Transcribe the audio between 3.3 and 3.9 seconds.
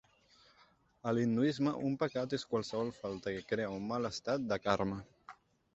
que crea un